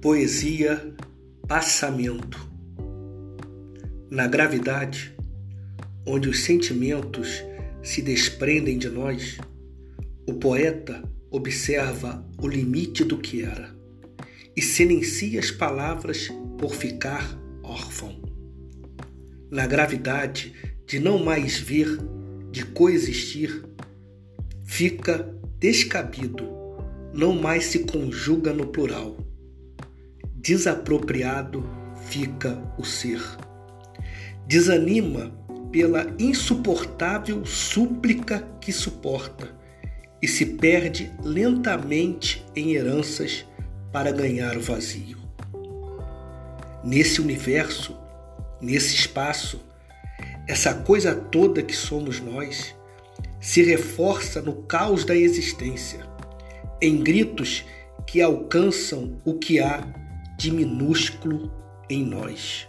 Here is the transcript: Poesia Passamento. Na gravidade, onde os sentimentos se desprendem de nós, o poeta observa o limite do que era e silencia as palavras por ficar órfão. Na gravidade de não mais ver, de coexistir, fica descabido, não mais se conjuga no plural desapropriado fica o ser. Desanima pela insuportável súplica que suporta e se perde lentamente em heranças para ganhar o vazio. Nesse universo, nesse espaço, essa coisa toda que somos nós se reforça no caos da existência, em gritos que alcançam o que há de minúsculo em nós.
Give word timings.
Poesia 0.00 0.94
Passamento. 1.46 2.50
Na 4.10 4.26
gravidade, 4.26 5.14
onde 6.06 6.26
os 6.26 6.40
sentimentos 6.40 7.44
se 7.82 8.00
desprendem 8.00 8.78
de 8.78 8.88
nós, 8.88 9.36
o 10.26 10.32
poeta 10.32 11.02
observa 11.30 12.26
o 12.40 12.48
limite 12.48 13.04
do 13.04 13.18
que 13.18 13.42
era 13.42 13.76
e 14.56 14.62
silencia 14.62 15.38
as 15.38 15.50
palavras 15.50 16.30
por 16.56 16.74
ficar 16.74 17.38
órfão. 17.62 18.22
Na 19.50 19.66
gravidade 19.66 20.54
de 20.86 20.98
não 20.98 21.22
mais 21.22 21.58
ver, 21.58 21.98
de 22.50 22.64
coexistir, 22.64 23.62
fica 24.64 25.30
descabido, 25.58 26.48
não 27.12 27.38
mais 27.38 27.64
se 27.64 27.80
conjuga 27.80 28.54
no 28.54 28.68
plural 28.68 29.28
desapropriado 30.42 31.68
fica 32.06 32.62
o 32.78 32.84
ser. 32.84 33.20
Desanima 34.46 35.30
pela 35.70 36.06
insuportável 36.18 37.44
súplica 37.44 38.42
que 38.60 38.72
suporta 38.72 39.48
e 40.20 40.26
se 40.26 40.44
perde 40.46 41.12
lentamente 41.22 42.44
em 42.56 42.72
heranças 42.72 43.46
para 43.92 44.10
ganhar 44.10 44.56
o 44.56 44.60
vazio. 44.60 45.18
Nesse 46.82 47.20
universo, 47.20 47.96
nesse 48.60 48.94
espaço, 48.94 49.60
essa 50.48 50.74
coisa 50.74 51.14
toda 51.14 51.62
que 51.62 51.76
somos 51.76 52.18
nós 52.18 52.74
se 53.40 53.62
reforça 53.62 54.40
no 54.40 54.62
caos 54.62 55.04
da 55.04 55.14
existência, 55.14 56.00
em 56.80 57.02
gritos 57.02 57.64
que 58.06 58.20
alcançam 58.20 59.20
o 59.24 59.34
que 59.34 59.60
há 59.60 59.86
de 60.40 60.50
minúsculo 60.50 61.52
em 61.90 62.02
nós. 62.02 62.66